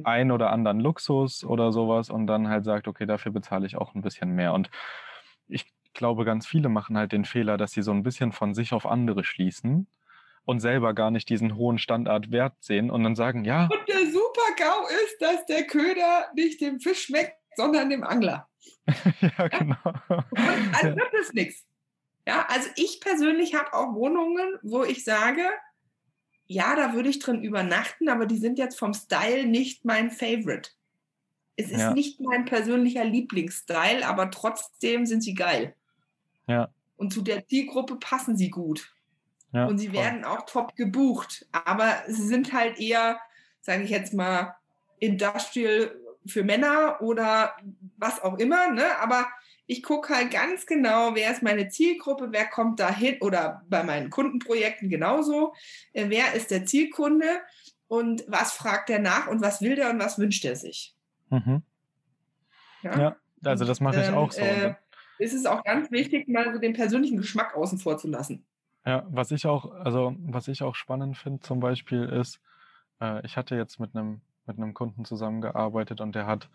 ein 0.04 0.32
oder 0.32 0.52
anderen 0.52 0.80
Luxus 0.80 1.44
oder 1.44 1.72
sowas 1.72 2.10
und 2.10 2.28
dann 2.28 2.48
halt 2.48 2.66
sagt, 2.66 2.88
okay, 2.88 3.06
dafür 3.06 3.32
bezahle 3.32 3.68
ich 3.68 3.78
auch 3.78 3.94
ein 3.94 4.02
bisschen 4.02 4.32
mehr. 4.32 4.54
Und 4.54 4.70
ich 5.48 5.66
glaube, 5.94 6.26
ganz 6.26 6.48
viele 6.48 6.70
machen 6.70 6.98
halt 6.98 7.12
den 7.12 7.26
Fehler, 7.26 7.58
dass 7.58 7.72
sie 7.72 7.84
so 7.84 7.92
ein 7.92 8.04
bisschen 8.04 8.32
von 8.32 8.54
sich 8.54 8.74
auf 8.74 8.86
andere 8.86 9.24
schließen 9.24 9.88
und 10.46 10.60
selber 10.60 10.94
gar 10.94 11.12
nicht 11.12 11.30
diesen 11.30 11.56
hohen 11.56 11.78
Standard 11.78 12.32
wert 12.32 12.54
sehen 12.60 12.90
und 12.90 13.04
dann 13.04 13.16
sagen, 13.16 13.46
ja, 13.46 13.64
Und 13.72 13.88
der 13.88 14.06
Super-GAU 14.12 14.88
ist, 15.04 15.22
dass 15.22 15.46
der 15.46 15.64
Köder 15.68 16.28
nicht 16.36 16.62
dem 16.62 16.80
Fisch 16.80 17.04
schmeckt, 17.04 17.38
sondern 17.56 17.90
dem 17.90 18.04
Angler. 18.04 18.48
ja, 19.22 19.48
genau. 19.48 19.78
Und 20.10 20.74
also 20.74 20.96
wird 20.96 21.14
es 21.22 21.34
nichts. 21.34 21.66
Ja, 22.28 22.46
also 22.50 22.70
ich 22.76 23.02
persönlich 23.02 23.54
habe 23.54 23.74
auch 23.74 23.94
Wohnungen, 23.94 24.58
wo 24.64 24.84
ich 24.84 25.04
sage, 25.04 25.44
ja, 26.48 26.76
da 26.76 26.94
würde 26.94 27.10
ich 27.10 27.20
drin 27.20 27.42
übernachten, 27.42 28.10
aber 28.10 28.26
die 28.26 28.38
sind 28.38 28.60
jetzt 28.60 28.78
vom 28.78 28.94
Style 28.94 29.46
nicht 29.48 29.86
mein 29.86 30.12
Favorite. 30.12 30.70
Es 31.58 31.72
ist 31.72 31.80
Ja. 31.80 31.94
nicht 31.94 32.20
mein 32.20 32.46
persönlicher 32.46 33.04
Lieblingsstyle, 33.06 34.06
aber 34.06 34.30
trotzdem 34.30 35.06
sind 35.06 35.22
sie 35.22 35.34
geil. 35.34 35.74
Ja. 36.48 36.70
Und 36.98 37.14
zu 37.14 37.22
der 37.22 37.48
Zielgruppe 37.48 37.96
passen 37.96 38.38
sie 38.38 38.50
gut. 38.50 38.94
Ja, 39.54 39.66
und 39.66 39.78
sie 39.78 39.88
voll. 39.88 39.96
werden 40.04 40.26
auch 40.26 40.46
top 40.46 40.76
gebucht. 40.76 41.48
Aber 41.52 42.04
sie 42.08 42.28
sind 42.28 42.52
halt 42.54 42.80
eher, 42.80 43.20
sage 43.62 43.84
ich 43.84 43.90
jetzt 43.90 44.14
mal, 44.14 44.56
Industrial 45.00 45.96
für 46.28 46.44
Männer 46.44 47.02
oder 47.02 47.56
was 47.98 48.22
auch 48.22 48.38
immer, 48.38 48.72
ne? 48.72 48.98
Aber 49.00 49.28
ich 49.68 49.82
gucke 49.84 50.14
halt 50.14 50.32
ganz 50.32 50.66
genau, 50.66 51.16
wer 51.16 51.32
ist 51.32 51.42
meine 51.42 51.70
Zielgruppe, 51.70 52.28
wer 52.32 52.46
kommt 52.46 52.80
da 52.80 52.94
hin 52.94 53.18
oder 53.22 53.64
bei 53.68 53.84
meinen 53.84 54.10
Kundenprojekten 54.10 54.90
genauso, 54.90 55.54
äh, 55.94 56.06
wer 56.10 56.34
ist 56.34 56.52
der 56.52 56.66
Zielkunde 56.66 57.42
und 57.88 58.24
was 58.28 58.54
fragt 58.54 58.90
er 58.90 59.00
nach 59.00 59.28
und 59.28 59.42
was 59.42 59.62
will 59.62 59.76
der 59.76 59.90
und 59.90 60.00
was 60.00 60.20
wünscht 60.20 60.46
er 60.46 60.56
sich. 60.56 60.96
Mhm. 61.30 61.64
Ja? 62.84 63.00
ja? 63.00 63.16
also 63.44 63.66
das 63.66 63.80
mache 63.80 64.02
ich 64.02 64.10
auch 64.10 64.32
so. 64.32 64.42
Äh, 64.42 64.58
ne? 64.58 64.78
ist 65.18 65.34
es 65.34 65.46
auch 65.46 65.64
ganz 65.64 65.92
wichtig, 65.92 66.28
mal 66.28 66.54
so 66.54 66.60
den 66.60 66.74
persönlichen 66.74 67.18
Geschmack 67.18 67.56
außen 67.56 67.80
vor 67.80 67.98
zu 67.98 68.08
lassen. 68.08 68.46
Ja, 68.86 69.06
was 69.10 69.32
ich 69.32 69.48
auch, 69.48 69.72
also 69.72 70.16
was 70.20 70.48
ich 70.48 70.62
auch 70.62 70.76
spannend 70.76 71.18
finde 71.18 71.40
zum 71.42 71.60
Beispiel 71.60 72.04
ist, 72.04 72.40
äh, 73.02 73.26
ich 73.26 73.38
hatte 73.38 73.56
jetzt 73.56 73.80
mit 73.80 73.96
einem 73.96 74.22
mit 74.48 74.58
einem 74.58 74.74
Kunden 74.74 75.06
zusammengearbeitet 75.06 76.02
und 76.02 76.16
der 76.16 76.26
hat 76.26 76.50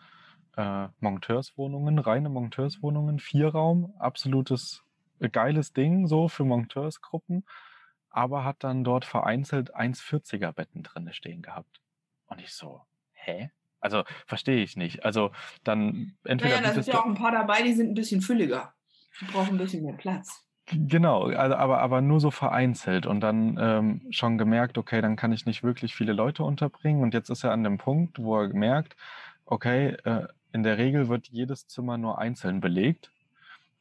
äh, 0.57 0.89
Monteurswohnungen, 1.01 1.99
reine 1.99 2.29
Monteurswohnungen, 2.29 3.19
Vierraum, 3.19 3.95
absolutes 3.99 4.83
äh, 5.21 5.29
geiles 5.29 5.73
Ding 5.73 6.07
so 6.07 6.29
für 6.29 6.45
Monteursgruppen, 6.45 7.45
aber 8.11 8.45
hat 8.45 8.65
dann 8.65 8.85
dort 8.85 9.05
vereinzelt 9.05 9.75
1,40er 9.75 10.53
Betten 10.53 10.83
drinne 10.83 11.13
stehen 11.13 11.43
gehabt. 11.43 11.81
Und 12.27 12.41
ich 12.41 12.53
so, 12.53 12.83
hä? 13.13 13.51
Also 13.81 14.05
verstehe 14.27 14.63
ich 14.63 14.77
nicht. 14.77 15.05
Also 15.05 15.33
dann 15.65 16.17
entweder. 16.25 16.61
Naja, 16.61 16.69
da 16.69 16.83
sind 16.83 16.93
ja 16.93 17.01
auch 17.01 17.07
ein 17.07 17.15
paar 17.15 17.33
dabei, 17.33 17.63
die 17.63 17.73
sind 17.73 17.89
ein 17.91 17.95
bisschen 17.95 18.21
fülliger. 18.21 18.75
Die 19.21 19.25
brauchen 19.25 19.55
ein 19.55 19.59
bisschen 19.59 19.85
mehr 19.85 19.97
Platz. 19.97 20.47
Genau, 20.73 21.25
also 21.25 21.57
aber, 21.57 21.81
aber 21.81 22.01
nur 22.01 22.21
so 22.21 22.31
vereinzelt 22.31 23.07
und 23.07 23.21
dann 23.21 23.59
ähm, 23.61 24.01
schon 24.11 24.39
gemerkt, 24.39 24.79
okay, 24.79 25.01
dann 25.01 25.17
kann 25.17 25.33
ich 25.33 25.45
nicht 25.45 25.63
wirklich 25.65 25.95
viele 25.95 26.13
Leute 26.13 26.45
unterbringen. 26.45 27.03
Und 27.03 27.13
jetzt 27.13 27.29
ist 27.29 27.45
er 27.45 27.53
an 27.53 27.65
dem 27.65 27.79
Punkt, 27.79 28.19
wo 28.19 28.41
er 28.41 28.49
merkt, 28.49 28.97
okay, 29.47 29.97
äh, 30.05 30.27
in 30.53 30.63
der 30.63 30.79
Regel 30.79 31.09
wird 31.09 31.29
jedes 31.29 31.67
Zimmer 31.67 31.99
nur 31.99 32.19
einzeln 32.19 32.61
belegt 32.61 33.11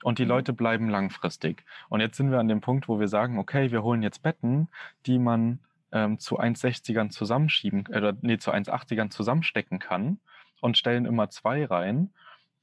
und 0.03 0.17
die 0.19 0.23
mhm. 0.23 0.29
Leute 0.29 0.53
bleiben 0.53 0.89
langfristig. 0.89 1.63
Und 1.89 1.99
jetzt 1.99 2.17
sind 2.17 2.31
wir 2.31 2.39
an 2.39 2.47
dem 2.47 2.61
Punkt, 2.61 2.87
wo 2.87 2.99
wir 2.99 3.07
sagen, 3.07 3.37
okay, 3.37 3.71
wir 3.71 3.83
holen 3.83 4.01
jetzt 4.01 4.23
Betten, 4.23 4.67
die 5.05 5.19
man 5.19 5.59
ähm, 5.91 6.19
zu 6.19 6.39
1,60ern 6.39 7.09
zusammenschieben, 7.09 7.85
äh, 7.87 8.13
nee, 8.21 8.37
zu 8.37 8.51
1,80ern 8.51 9.09
zusammenstecken 9.09 9.79
kann 9.79 10.19
und 10.61 10.77
stellen 10.77 11.05
immer 11.05 11.29
zwei 11.29 11.65
rein. 11.65 12.11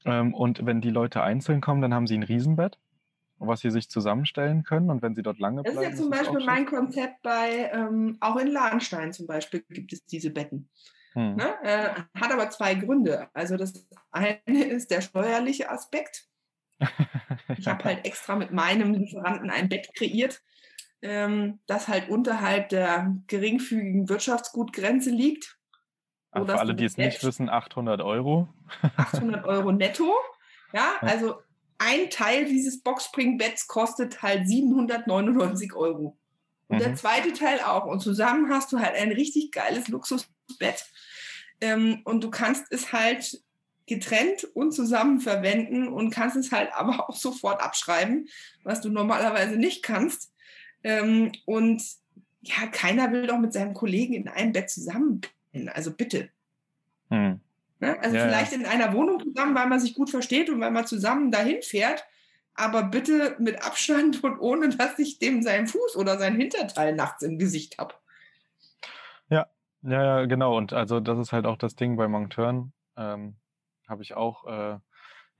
Ähm, 0.05 0.33
und 0.33 0.65
wenn 0.65 0.81
die 0.81 0.89
Leute 0.89 1.23
einzeln 1.23 1.61
kommen, 1.61 1.81
dann 1.81 1.93
haben 1.93 2.07
sie 2.07 2.17
ein 2.17 2.23
Riesenbett 2.23 2.77
was 3.39 3.61
sie 3.61 3.71
sich 3.71 3.89
zusammenstellen 3.89 4.63
können 4.63 4.89
und 4.89 5.01
wenn 5.01 5.15
sie 5.15 5.21
dort 5.21 5.39
lange 5.39 5.63
bleiben. 5.63 5.75
Das 5.75 5.85
ist 5.85 5.91
ja 5.91 5.95
zum 5.95 6.09
Beispiel 6.09 6.45
mein 6.45 6.65
Konzept 6.65 7.21
bei, 7.21 7.69
ähm, 7.71 8.17
auch 8.19 8.37
in 8.37 8.47
Lahnstein 8.47 9.13
zum 9.13 9.27
Beispiel 9.27 9.63
gibt 9.69 9.93
es 9.93 10.05
diese 10.05 10.31
Betten. 10.31 10.69
Hm. 11.13 11.35
Ne? 11.35 11.55
Äh, 11.63 11.89
hat 12.19 12.31
aber 12.31 12.49
zwei 12.49 12.75
Gründe. 12.75 13.27
Also 13.33 13.57
das 13.57 13.87
eine 14.11 14.39
ist 14.45 14.91
der 14.91 15.01
steuerliche 15.01 15.69
Aspekt. 15.69 16.27
ich 17.57 17.67
habe 17.67 17.83
halt 17.83 18.05
extra 18.05 18.35
mit 18.35 18.51
meinem 18.51 18.93
Lieferanten 18.93 19.49
ein 19.49 19.69
Bett 19.69 19.89
kreiert, 19.95 20.41
ähm, 21.01 21.59
das 21.67 21.87
halt 21.87 22.09
unterhalb 22.09 22.69
der 22.69 23.15
geringfügigen 23.27 24.09
Wirtschaftsgutgrenze 24.09 25.11
liegt. 25.11 25.57
So, 26.35 26.45
für 26.45 26.59
alle, 26.59 26.75
die 26.75 26.85
es 26.85 26.97
nicht 26.97 27.23
wissen, 27.23 27.49
800 27.49 28.01
Euro. 28.01 28.47
800 28.97 29.45
Euro 29.45 29.71
netto. 29.71 30.13
Ja, 30.73 30.97
also 31.01 31.41
ein 31.77 32.09
Teil 32.09 32.45
dieses 32.45 32.81
Boxspringbetts 32.81 33.67
kostet 33.67 34.21
halt 34.21 34.47
799 34.47 35.73
Euro. 35.73 36.17
Und 36.67 36.77
mhm. 36.77 36.81
der 36.81 36.95
zweite 36.95 37.33
Teil 37.33 37.59
auch. 37.61 37.85
Und 37.85 38.01
zusammen 38.01 38.49
hast 38.49 38.71
du 38.71 38.79
halt 38.79 38.95
ein 38.95 39.11
richtig 39.11 39.51
geiles 39.51 39.87
Luxusbett. 39.87 40.85
Ähm, 41.61 42.01
und 42.03 42.23
du 42.23 42.29
kannst 42.29 42.65
es 42.71 42.91
halt 42.91 43.41
getrennt 43.85 44.43
und 44.53 44.73
zusammen 44.73 45.21
verwenden 45.21 45.87
und 45.87 46.11
kannst 46.11 46.35
es 46.35 46.51
halt 46.51 46.71
aber 46.73 47.09
auch 47.09 47.15
sofort 47.15 47.61
abschreiben, 47.61 48.27
was 48.63 48.81
du 48.81 48.89
normalerweise 48.89 49.57
nicht 49.57 49.83
kannst. 49.83 50.33
Ähm, 50.83 51.31
und 51.45 51.81
ja, 52.41 52.67
keiner 52.67 53.11
will 53.11 53.27
doch 53.27 53.39
mit 53.39 53.53
seinem 53.53 53.73
Kollegen 53.73 54.13
in 54.13 54.27
einem 54.27 54.51
Bett 54.51 54.69
zusammen. 54.69 55.21
Also 55.73 55.91
bitte. 55.91 56.29
Mhm. 57.09 57.41
Ne? 57.79 57.97
Also 58.01 58.15
ja, 58.15 58.23
vielleicht 58.23 58.51
ja. 58.51 58.57
in 58.57 58.65
einer 58.65 58.93
Wohnung 58.93 59.19
zusammen, 59.19 59.55
weil 59.55 59.67
man 59.67 59.79
sich 59.79 59.93
gut 59.93 60.09
versteht 60.09 60.49
und 60.49 60.59
weil 60.59 60.71
man 60.71 60.87
zusammen 60.87 61.31
dahin 61.31 61.61
fährt, 61.61 62.05
aber 62.55 62.83
bitte 62.83 63.35
mit 63.39 63.63
Abstand 63.63 64.23
und 64.23 64.39
ohne, 64.39 64.69
dass 64.69 64.97
ich 64.99 65.19
dem 65.19 65.43
seinen 65.43 65.67
Fuß 65.67 65.95
oder 65.95 66.17
sein 66.17 66.35
Hinterteil 66.35 66.95
nachts 66.95 67.21
im 67.21 67.37
Gesicht 67.37 67.77
habe. 67.77 67.93
Ja, 69.29 69.47
ja, 69.83 70.25
genau. 70.25 70.57
Und 70.57 70.73
also 70.73 70.99
das 70.99 71.19
ist 71.19 71.31
halt 71.31 71.45
auch 71.45 71.57
das 71.57 71.75
Ding 71.75 71.97
bei 71.97 72.07
Monteuren. 72.07 72.73
Ähm, 72.95 73.35
habe 73.87 74.01
ich 74.01 74.15
auch 74.15 74.45
äh, 74.45 74.79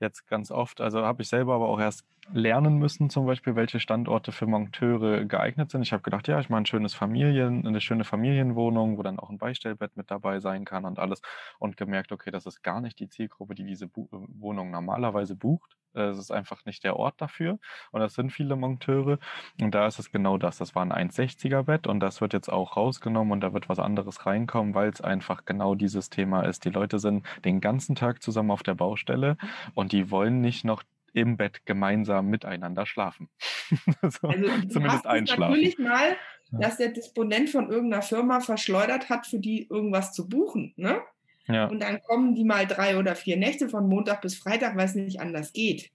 jetzt 0.00 0.26
ganz 0.26 0.50
oft. 0.50 0.80
Also 0.80 1.02
habe 1.02 1.22
ich 1.22 1.28
selber 1.28 1.54
aber 1.54 1.68
auch 1.68 1.80
erst 1.80 2.04
lernen 2.32 2.78
müssen, 2.78 3.10
zum 3.10 3.26
Beispiel, 3.26 3.56
welche 3.56 3.80
Standorte 3.80 4.32
für 4.32 4.46
Monteure 4.46 5.24
geeignet 5.24 5.70
sind. 5.70 5.82
Ich 5.82 5.92
habe 5.92 6.02
gedacht, 6.02 6.28
ja, 6.28 6.38
ich 6.40 6.48
mache 6.50 6.60
ein 6.62 6.66
schönes 6.66 6.94
Familien, 6.94 7.66
eine 7.66 7.80
schöne 7.80 8.04
Familienwohnung, 8.04 8.98
wo 8.98 9.02
dann 9.02 9.18
auch 9.18 9.30
ein 9.30 9.38
Beistellbett 9.38 9.96
mit 9.96 10.10
dabei 10.10 10.40
sein 10.40 10.64
kann 10.64 10.84
und 10.84 10.98
alles. 10.98 11.22
Und 11.58 11.76
gemerkt, 11.76 12.12
okay, 12.12 12.30
das 12.30 12.46
ist 12.46 12.62
gar 12.62 12.80
nicht 12.80 12.98
die 13.00 13.08
Zielgruppe, 13.08 13.54
die 13.54 13.64
diese 13.64 13.86
Bu 13.86 14.08
Wohnung 14.10 14.70
normalerweise 14.70 15.36
bucht. 15.36 15.76
Es 15.94 16.18
ist 16.18 16.30
einfach 16.30 16.64
nicht 16.64 16.84
der 16.84 16.96
Ort 16.96 17.20
dafür. 17.20 17.58
Und 17.90 18.00
das 18.00 18.14
sind 18.14 18.30
viele 18.30 18.56
Monteure. 18.56 19.18
Und 19.60 19.74
da 19.74 19.86
ist 19.86 19.98
es 19.98 20.10
genau 20.10 20.38
das. 20.38 20.58
Das 20.58 20.74
war 20.74 20.82
ein 20.84 20.92
1,60er 20.92 21.62
Bett 21.62 21.86
und 21.86 22.00
das 22.00 22.20
wird 22.20 22.32
jetzt 22.32 22.48
auch 22.48 22.76
rausgenommen 22.76 23.32
und 23.32 23.40
da 23.40 23.52
wird 23.52 23.68
was 23.68 23.78
anderes 23.78 24.26
reinkommen, 24.26 24.74
weil 24.74 24.90
es 24.90 25.00
einfach 25.00 25.44
genau 25.44 25.74
dieses 25.74 26.10
Thema 26.10 26.42
ist. 26.42 26.64
Die 26.64 26.70
Leute 26.70 26.98
sind 26.98 27.26
den 27.44 27.60
ganzen 27.60 27.94
Tag 27.94 28.22
zusammen 28.22 28.50
auf 28.50 28.62
der 28.62 28.74
Baustelle 28.74 29.36
und 29.74 29.92
die 29.92 30.10
wollen 30.10 30.40
nicht 30.40 30.64
noch 30.64 30.82
im 31.12 31.36
Bett 31.36 31.64
gemeinsam 31.66 32.26
miteinander 32.26 32.86
schlafen. 32.86 33.28
so, 34.02 34.28
also, 34.28 34.68
zumindest 34.68 35.06
einschlafen. 35.06 35.52
Natürlich 35.52 35.78
mal, 35.78 36.16
dass 36.50 36.76
der 36.76 36.88
Disponent 36.88 37.50
von 37.50 37.70
irgendeiner 37.70 38.02
Firma 38.02 38.40
verschleudert 38.40 39.08
hat, 39.08 39.26
für 39.26 39.38
die 39.38 39.66
irgendwas 39.68 40.12
zu 40.12 40.28
buchen. 40.28 40.74
Ne? 40.76 41.00
Ja. 41.48 41.66
Und 41.66 41.82
dann 41.82 42.02
kommen 42.02 42.34
die 42.34 42.44
mal 42.44 42.66
drei 42.66 42.98
oder 42.98 43.16
vier 43.16 43.36
Nächte 43.36 43.68
von 43.68 43.88
Montag 43.88 44.20
bis 44.20 44.36
Freitag, 44.36 44.76
weil 44.76 44.86
es 44.86 44.94
nicht 44.94 45.20
anders 45.20 45.52
geht. 45.52 45.90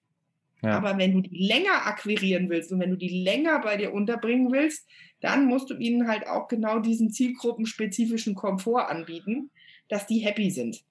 Ja. 0.64 0.78
Aber 0.78 0.98
wenn 0.98 1.14
du 1.14 1.22
die 1.22 1.46
länger 1.46 1.86
akquirieren 1.86 2.50
willst 2.50 2.72
und 2.72 2.80
wenn 2.80 2.92
du 2.92 2.98
die 2.98 3.24
länger 3.24 3.60
bei 3.60 3.78
dir 3.78 3.94
unterbringen 3.94 4.52
willst, 4.52 4.88
dann 5.20 5.46
musst 5.46 5.70
du 5.70 5.76
ihnen 5.76 6.08
halt 6.08 6.28
auch 6.28 6.48
genau 6.48 6.80
diesen 6.80 7.12
zielgruppenspezifischen 7.12 8.34
Komfort 8.34 8.90
anbieten, 8.90 9.52
dass 9.90 10.08
die 10.08 10.20
happy 10.20 10.50
sind. 10.52 10.84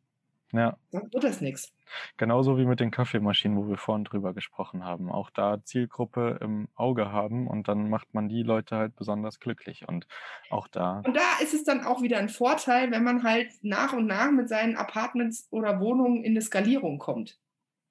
Ja. 0.52 0.76
Dann 0.90 1.12
wird 1.12 1.24
das 1.24 1.40
nichts. 1.40 1.72
Genauso 2.16 2.58
wie 2.58 2.64
mit 2.64 2.80
den 2.80 2.90
Kaffeemaschinen, 2.90 3.56
wo 3.56 3.68
wir 3.68 3.76
vorhin 3.76 4.04
drüber 4.04 4.34
gesprochen 4.34 4.84
haben. 4.84 5.10
Auch 5.10 5.30
da 5.30 5.62
Zielgruppe 5.64 6.38
im 6.40 6.68
Auge 6.74 7.12
haben 7.12 7.46
und 7.46 7.68
dann 7.68 7.90
macht 7.90 8.14
man 8.14 8.28
die 8.28 8.42
Leute 8.42 8.76
halt 8.76 8.96
besonders 8.96 9.40
glücklich. 9.40 9.86
Und 9.88 10.06
auch 10.50 10.68
da. 10.68 11.02
Und 11.04 11.16
da 11.16 11.42
ist 11.42 11.54
es 11.54 11.64
dann 11.64 11.84
auch 11.84 12.02
wieder 12.02 12.18
ein 12.18 12.28
Vorteil, 12.28 12.90
wenn 12.90 13.04
man 13.04 13.22
halt 13.22 13.50
nach 13.62 13.92
und 13.92 14.06
nach 14.06 14.30
mit 14.30 14.48
seinen 14.48 14.76
Apartments 14.76 15.48
oder 15.50 15.80
Wohnungen 15.80 16.24
in 16.24 16.32
eine 16.32 16.42
Skalierung 16.42 16.98
kommt. 16.98 17.38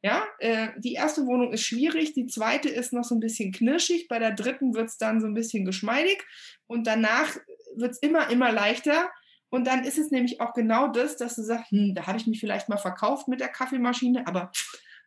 Ja, 0.03 0.24
äh, 0.39 0.70
die 0.77 0.93
erste 0.93 1.27
Wohnung 1.27 1.53
ist 1.53 1.63
schwierig, 1.63 2.13
die 2.13 2.25
zweite 2.25 2.70
ist 2.70 2.91
noch 2.91 3.03
so 3.03 3.13
ein 3.13 3.20
bisschen 3.20 3.51
knirschig, 3.51 4.08
bei 4.08 4.17
der 4.17 4.31
dritten 4.31 4.74
wird 4.74 4.88
es 4.88 4.98
dann 4.98 5.22
so 5.22 5.27
ein 5.27 5.36
bisschen 5.36 5.63
geschmeidig 5.63 6.25
und 6.65 6.88
danach 6.88 7.36
wird 7.75 7.91
es 7.91 8.00
immer, 8.00 8.31
immer 8.31 8.51
leichter 8.51 9.12
und 9.51 9.67
dann 9.67 9.84
ist 9.84 9.98
es 9.98 10.12
nämlich 10.12 10.39
auch 10.39 10.53
genau 10.53 10.88
das, 10.88 11.17
dass 11.17 11.36
du 11.36 11.43
sagst, 11.43 11.72
hm, 11.72 11.93
da 11.93 12.08
habe 12.08 12.17
ich 12.17 12.25
mich 12.25 12.39
vielleicht 12.39 12.70
mal 12.70 12.77
verkauft 12.77 13.27
mit 13.27 13.41
der 13.41 13.50
Kaffeemaschine, 13.50 14.25
aber 14.25 14.50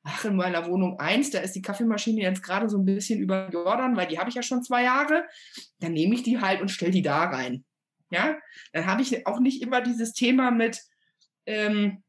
ach, 0.04 0.24
in 0.26 0.36
meiner 0.36 0.66
Wohnung 0.66 1.00
1, 1.00 1.30
da 1.30 1.40
ist 1.40 1.54
die 1.54 1.62
Kaffeemaschine 1.62 2.20
jetzt 2.20 2.42
gerade 2.42 2.68
so 2.68 2.76
ein 2.76 2.84
bisschen 2.84 3.18
über 3.18 3.48
Jordan, 3.50 3.96
weil 3.96 4.06
die 4.06 4.18
habe 4.18 4.28
ich 4.28 4.36
ja 4.36 4.42
schon 4.42 4.62
zwei 4.62 4.84
Jahre. 4.84 5.24
Dann 5.80 5.94
nehme 5.94 6.14
ich 6.14 6.22
die 6.22 6.40
halt 6.40 6.60
und 6.60 6.70
stelle 6.70 6.92
die 6.92 7.00
da 7.00 7.24
rein. 7.24 7.64
Ja, 8.10 8.36
dann 8.72 8.86
habe 8.86 9.00
ich 9.00 9.26
auch 9.26 9.40
nicht 9.40 9.62
immer 9.62 9.80
dieses 9.80 10.12
Thema 10.12 10.50
mit, 10.50 10.82
ähm, 11.46 12.02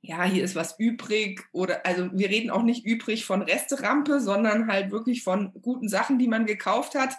ja, 0.00 0.24
hier 0.24 0.42
ist 0.42 0.56
was 0.56 0.78
übrig 0.78 1.42
oder 1.52 1.84
also 1.84 2.08
wir 2.14 2.30
reden 2.30 2.48
auch 2.48 2.62
nicht 2.62 2.86
übrig 2.86 3.26
von 3.26 3.42
Resterampe, 3.42 4.18
sondern 4.18 4.66
halt 4.66 4.90
wirklich 4.90 5.22
von 5.22 5.52
guten 5.60 5.90
Sachen, 5.90 6.18
die 6.18 6.26
man 6.26 6.46
gekauft 6.46 6.94
hat, 6.94 7.16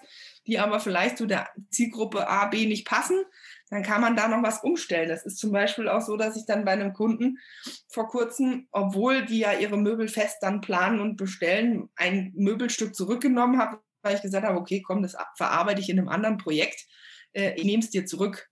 die 0.47 0.57
aber 0.57 0.79
vielleicht 0.79 1.19
zu 1.19 1.27
der 1.27 1.47
Zielgruppe 1.69 2.27
A, 2.27 2.47
B 2.47 2.65
nicht 2.65 2.87
passen 2.87 3.23
dann 3.71 3.83
kann 3.83 4.01
man 4.01 4.17
da 4.17 4.27
noch 4.27 4.43
was 4.43 4.63
umstellen. 4.63 5.07
Das 5.07 5.25
ist 5.25 5.37
zum 5.37 5.53
Beispiel 5.53 5.87
auch 5.87 6.01
so, 6.01 6.17
dass 6.17 6.35
ich 6.35 6.45
dann 6.45 6.65
bei 6.65 6.73
einem 6.73 6.91
Kunden 6.91 7.39
vor 7.87 8.09
kurzem, 8.09 8.67
obwohl 8.71 9.25
die 9.25 9.39
ja 9.39 9.53
ihre 9.53 9.77
Möbel 9.77 10.09
fest 10.09 10.39
dann 10.41 10.59
planen 10.59 10.99
und 10.99 11.15
bestellen, 11.15 11.89
ein 11.95 12.33
Möbelstück 12.35 12.93
zurückgenommen 12.93 13.57
habe, 13.57 13.81
weil 14.01 14.15
ich 14.15 14.21
gesagt 14.21 14.45
habe, 14.45 14.59
okay, 14.59 14.81
komm, 14.81 15.01
das 15.01 15.15
verarbeite 15.37 15.79
ich 15.79 15.89
in 15.89 15.97
einem 15.97 16.09
anderen 16.09 16.37
Projekt. 16.37 16.85
Äh, 17.31 17.53
ich 17.55 17.63
nehme 17.63 17.81
es 17.81 17.89
dir 17.89 18.05
zurück, 18.05 18.49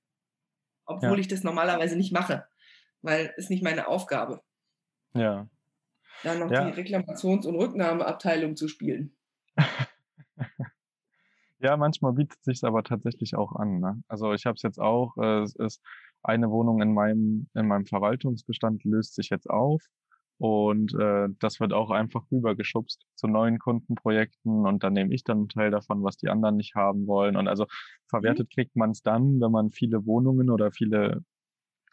obwohl 0.85 1.15
ja. 1.15 1.19
ich 1.19 1.27
das 1.27 1.43
normalerweise 1.43 1.97
nicht 1.97 2.13
mache, 2.13 2.47
weil 3.01 3.33
es 3.35 3.49
nicht 3.49 3.61
meine 3.61 3.89
Aufgabe. 3.89 4.41
Ja. 5.13 5.49
Dann 6.23 6.39
noch 6.39 6.49
ja. 6.49 6.71
die 6.71 6.81
Reklamations- 6.81 7.45
und 7.45 7.55
Rücknahmeabteilung 7.55 8.55
zu 8.55 8.69
spielen. 8.69 9.17
Ja, 11.61 11.75
manchmal 11.77 12.13
bietet 12.13 12.43
sich 12.43 12.63
aber 12.63 12.83
tatsächlich 12.83 13.35
auch 13.35 13.53
an. 13.53 13.79
Ne? 13.79 14.01
Also 14.07 14.33
ich 14.33 14.45
habe 14.45 14.55
es 14.55 14.61
jetzt 14.61 14.79
auch, 14.79 15.17
äh, 15.17 15.41
es 15.41 15.55
ist 15.55 15.81
eine 16.23 16.49
Wohnung 16.49 16.81
in 16.81 16.93
meinem, 16.93 17.49
in 17.53 17.67
meinem 17.67 17.85
Verwaltungsbestand 17.85 18.83
löst 18.83 19.15
sich 19.15 19.29
jetzt 19.29 19.49
auf 19.49 19.81
und 20.39 20.93
äh, 20.93 21.27
das 21.39 21.59
wird 21.59 21.73
auch 21.73 21.91
einfach 21.91 22.23
rübergeschubst 22.31 23.05
zu 23.15 23.27
neuen 23.27 23.59
Kundenprojekten 23.59 24.65
und 24.65 24.83
dann 24.83 24.93
nehme 24.93 25.13
ich 25.13 25.25
dann 25.25 25.39
einen 25.39 25.49
Teil 25.49 25.69
davon, 25.69 26.01
was 26.01 26.15
die 26.15 26.29
anderen 26.29 26.55
nicht 26.55 26.75
haben 26.75 27.07
wollen. 27.07 27.35
Und 27.35 27.49
also 27.49 27.65
verwertet 28.07 28.47
mhm. 28.49 28.55
kriegt 28.55 28.75
man 28.77 28.91
es 28.91 29.01
dann, 29.01 29.41
wenn 29.41 29.51
man 29.51 29.71
viele 29.71 30.05
Wohnungen 30.05 30.49
oder 30.49 30.71
viele 30.71 31.23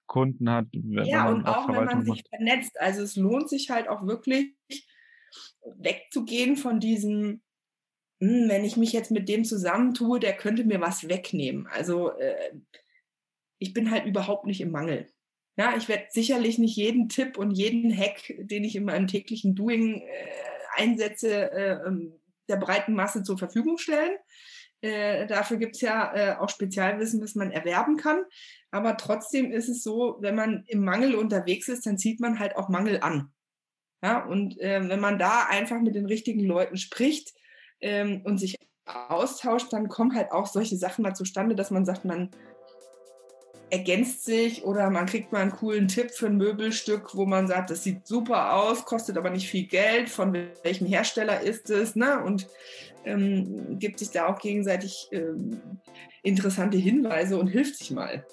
Kunden 0.06 0.48
hat. 0.48 0.66
ja, 0.72 1.28
und 1.28 1.44
auch 1.44 1.68
wenn 1.68 1.84
man 1.86 2.04
sich 2.04 2.22
vernetzt. 2.28 2.80
Also 2.80 3.02
es 3.02 3.16
lohnt 3.16 3.48
sich 3.48 3.70
halt 3.70 3.88
auch 3.88 4.06
wirklich 4.06 4.54
wegzugehen 5.78 6.56
von 6.56 6.78
diesem, 6.78 7.42
wenn 8.18 8.64
ich 8.64 8.76
mich 8.76 8.92
jetzt 8.92 9.10
mit 9.10 9.28
dem 9.28 9.44
zusammentue, 9.44 10.18
der 10.18 10.36
könnte 10.36 10.64
mir 10.64 10.80
was 10.80 11.08
wegnehmen. 11.08 11.66
Also 11.66 12.12
äh, 12.12 12.52
ich 13.58 13.72
bin 13.72 13.90
halt 13.90 14.06
überhaupt 14.06 14.46
nicht 14.46 14.60
im 14.60 14.70
Mangel. 14.70 15.08
Ja, 15.56 15.76
ich 15.76 15.88
werde 15.88 16.04
sicherlich 16.10 16.58
nicht 16.58 16.76
jeden 16.76 17.08
Tipp 17.08 17.38
und 17.38 17.52
jeden 17.52 17.96
Hack, 17.96 18.34
den 18.38 18.64
ich 18.64 18.76
in 18.76 18.84
meinem 18.84 19.06
täglichen 19.06 19.54
Doing 19.54 20.02
äh, 20.02 20.06
einsetze, 20.76 21.50
äh, 21.50 21.86
ähm, 21.86 22.20
der 22.48 22.56
breiten 22.56 22.94
Masse 22.94 23.22
zur 23.22 23.38
Verfügung 23.38 23.78
stellen. 23.78 24.16
Äh, 24.82 25.26
dafür 25.26 25.56
gibt 25.56 25.76
es 25.76 25.80
ja 25.80 26.14
äh, 26.14 26.36
auch 26.36 26.50
Spezialwissen, 26.50 27.22
was 27.22 27.34
man 27.34 27.50
erwerben 27.50 27.96
kann. 27.96 28.22
Aber 28.70 28.96
trotzdem 28.98 29.50
ist 29.50 29.68
es 29.68 29.82
so, 29.82 30.18
wenn 30.20 30.34
man 30.34 30.64
im 30.66 30.84
Mangel 30.84 31.14
unterwegs 31.14 31.68
ist, 31.68 31.86
dann 31.86 31.98
zieht 31.98 32.20
man 32.20 32.38
halt 32.38 32.56
auch 32.56 32.68
Mangel 32.68 33.00
an. 33.00 33.32
Ja, 34.02 34.24
und 34.24 34.60
äh, 34.60 34.86
wenn 34.88 35.00
man 35.00 35.18
da 35.18 35.46
einfach 35.48 35.80
mit 35.80 35.94
den 35.94 36.06
richtigen 36.06 36.44
Leuten 36.44 36.76
spricht 36.76 37.32
ähm, 37.80 38.22
und 38.24 38.38
sich 38.38 38.56
austauscht, 38.86 39.72
dann 39.72 39.88
kommen 39.88 40.14
halt 40.14 40.30
auch 40.32 40.46
solche 40.46 40.76
Sachen 40.76 41.02
mal 41.02 41.14
zustande, 41.14 41.54
dass 41.54 41.70
man 41.70 41.84
sagt, 41.84 42.04
man 42.04 42.30
ergänzt 43.70 44.24
sich 44.24 44.64
oder 44.64 44.90
man 44.90 45.06
kriegt 45.06 45.32
mal 45.32 45.42
einen 45.42 45.50
coolen 45.50 45.88
Tipp 45.88 46.12
für 46.12 46.26
ein 46.26 46.36
Möbelstück, 46.36 47.16
wo 47.16 47.26
man 47.26 47.48
sagt, 47.48 47.70
das 47.70 47.82
sieht 47.82 48.06
super 48.06 48.54
aus, 48.54 48.84
kostet 48.84 49.18
aber 49.18 49.30
nicht 49.30 49.48
viel 49.48 49.66
Geld, 49.66 50.08
von 50.08 50.32
welchem 50.62 50.86
Hersteller 50.86 51.40
ist 51.40 51.70
es, 51.70 51.96
ne? 51.96 52.22
Und 52.22 52.46
ähm, 53.04 53.78
gibt 53.78 53.98
sich 53.98 54.10
da 54.10 54.26
auch 54.26 54.38
gegenseitig 54.38 55.08
ähm, 55.10 55.60
interessante 56.22 56.76
Hinweise 56.76 57.38
und 57.38 57.48
hilft 57.48 57.76
sich 57.76 57.90
mal. 57.90 58.24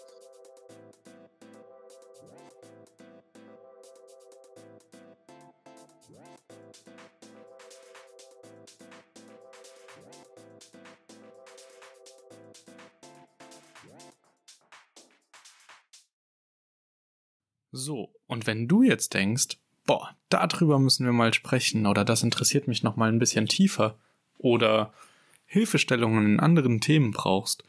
Und 18.27 18.47
wenn 18.47 18.67
du 18.67 18.83
jetzt 18.83 19.13
denkst, 19.13 19.57
boah, 19.85 20.15
darüber 20.29 20.79
müssen 20.79 21.05
wir 21.05 21.13
mal 21.13 21.33
sprechen 21.33 21.85
oder 21.85 22.05
das 22.05 22.23
interessiert 22.23 22.67
mich 22.67 22.83
noch 22.83 22.95
mal 22.95 23.09
ein 23.09 23.19
bisschen 23.19 23.47
tiefer 23.47 23.97
oder 24.37 24.93
Hilfestellungen 25.45 26.25
in 26.25 26.39
anderen 26.39 26.81
Themen 26.81 27.11
brauchst 27.11 27.63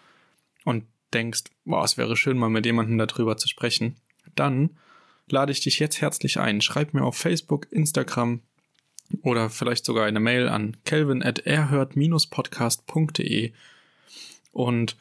und 0.65 0.85
denkst, 1.13 1.45
boah, 1.65 1.85
es 1.85 1.97
wäre 1.97 2.17
schön 2.17 2.39
mal 2.39 2.51
mit 2.51 2.67
jemandem 2.67 2.99
darüber 2.99 3.37
zu 3.37 3.49
sprechen, 3.49 3.97
dann 4.35 4.71
lade 5.29 5.53
ich 5.53 5.61
dich 5.61 5.79
jetzt 5.79 6.01
herzlich 6.01 6.39
ein. 6.39 6.61
Schreib 6.61 6.95
mir 6.95 7.05
auf 7.05 7.17
Facebook, 7.17 7.71
Instagram 7.71 8.41
oder 9.23 9.51
vielleicht 9.51 9.85
sogar 9.85 10.07
eine 10.07 10.21
Mail 10.21 10.49
an 10.49 10.77
kelvin 10.85 11.23
at 11.23 11.41
erhört-podcast.de 11.41 13.53
und 14.53 14.97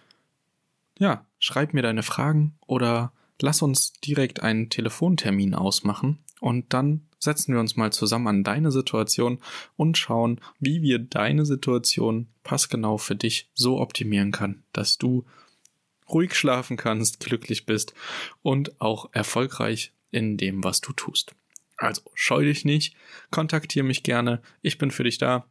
ja, 0.99 1.25
schreib 1.39 1.73
mir 1.73 1.81
deine 1.81 2.03
Fragen 2.03 2.53
oder 2.67 3.11
lass 3.43 3.61
uns 3.61 3.91
direkt 3.91 4.41
einen 4.41 4.69
Telefontermin 4.69 5.53
ausmachen 5.53 6.19
und 6.39 6.71
dann 6.71 7.07
setzen 7.19 7.53
wir 7.53 7.59
uns 7.59 7.75
mal 7.75 7.91
zusammen 7.91 8.27
an 8.27 8.43
deine 8.45 8.71
Situation 8.71 9.39
und 9.75 9.97
schauen, 9.97 10.39
wie 10.59 10.81
wir 10.81 10.97
deine 10.97 11.45
Situation 11.45 12.29
passgenau 12.43 12.97
für 12.97 13.17
dich 13.17 13.49
so 13.53 13.81
optimieren 13.81 14.31
kann, 14.31 14.63
dass 14.71 14.97
du 14.97 15.25
ruhig 16.07 16.35
schlafen 16.35 16.77
kannst, 16.77 17.19
glücklich 17.19 17.65
bist 17.65 17.93
und 18.43 18.79
auch 18.79 19.09
erfolgreich 19.11 19.91
in 20.09 20.37
dem, 20.37 20.63
was 20.63 20.79
du 20.79 20.93
tust. 20.93 21.35
Also 21.75 22.01
scheu 22.13 22.45
dich 22.45 22.63
nicht, 22.63 22.95
kontaktiere 23.29 23.85
mich 23.85 24.03
gerne, 24.03 24.41
ich 24.61 24.77
bin 24.77 24.89
für 24.89 25.03
dich 25.03 25.17
da. 25.17 25.45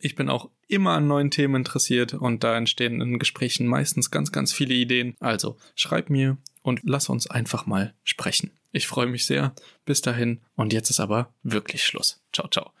Ich 0.00 0.16
bin 0.16 0.28
auch 0.28 0.50
immer 0.66 0.94
an 0.94 1.06
neuen 1.06 1.30
Themen 1.30 1.54
interessiert 1.54 2.14
und 2.14 2.42
da 2.42 2.56
entstehen 2.56 3.00
in 3.00 3.20
Gesprächen 3.20 3.68
meistens 3.68 4.10
ganz, 4.10 4.32
ganz 4.32 4.52
viele 4.52 4.74
Ideen. 4.74 5.14
Also 5.20 5.56
schreib 5.76 6.10
mir 6.10 6.38
und 6.64 6.80
lass 6.82 7.08
uns 7.08 7.28
einfach 7.28 7.66
mal 7.66 7.94
sprechen. 8.02 8.50
Ich 8.72 8.88
freue 8.88 9.06
mich 9.06 9.26
sehr. 9.26 9.54
Bis 9.84 10.00
dahin 10.00 10.40
und 10.56 10.72
jetzt 10.72 10.90
ist 10.90 10.98
aber 10.98 11.32
wirklich 11.44 11.84
Schluss. 11.84 12.20
Ciao, 12.32 12.48
ciao. 12.48 12.72